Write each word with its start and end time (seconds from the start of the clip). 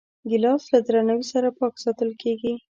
ګیلاس 0.29 0.63
له 0.73 0.79
درناوي 0.87 1.25
سره 1.33 1.49
پاک 1.59 1.73
ساتل 1.83 2.11
کېږي. 2.21 2.53